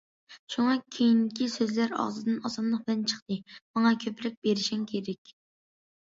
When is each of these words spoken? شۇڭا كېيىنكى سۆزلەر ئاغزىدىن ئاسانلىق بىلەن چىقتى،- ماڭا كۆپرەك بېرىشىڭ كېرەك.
شۇڭا 0.51 0.71
كېيىنكى 0.93 1.47
سۆزلەر 1.55 1.91
ئاغزىدىن 2.03 2.39
ئاسانلىق 2.49 2.81
بىلەن 2.87 3.03
چىقتى،- 3.11 3.37
ماڭا 3.75 3.91
كۆپرەك 4.05 4.39
بېرىشىڭ 4.47 4.87
كېرەك. 4.93 5.35